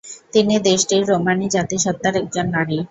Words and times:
তিনি 0.33 0.53
দেশটির 0.67 1.03
রোমানি 1.09 1.47
জাতিসত্তার 1.55 2.13
একজন 2.21 2.45
নারী। 2.55 2.75